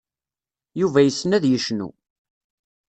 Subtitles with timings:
[0.79, 1.89] Yuba yessen ad yecnu.